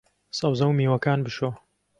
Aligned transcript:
سەوزە 0.37 0.65
و 0.67 0.77
میوەکان 0.79 1.19
بشۆ 1.25 1.49